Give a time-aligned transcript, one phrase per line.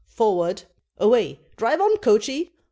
[0.07, 0.63] "Forward!"
[0.97, 1.41] Away!
[1.57, 2.53] "Drive on, coachee!"